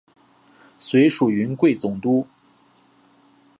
[0.79, 2.25] 随署云贵总督。